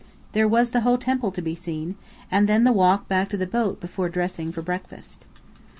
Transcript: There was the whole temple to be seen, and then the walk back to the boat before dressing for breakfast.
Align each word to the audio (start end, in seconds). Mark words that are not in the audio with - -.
There 0.31 0.47
was 0.47 0.71
the 0.71 0.79
whole 0.81 0.97
temple 0.97 1.31
to 1.31 1.43
be 1.43 1.53
seen, 1.53 1.93
and 2.31 2.47
then 2.47 2.63
the 2.63 2.71
walk 2.73 3.07
back 3.07 3.29
to 3.29 3.37
the 3.37 3.45
boat 3.45 3.79
before 3.79 4.09
dressing 4.09 4.51
for 4.51 4.63
breakfast. 4.63 5.25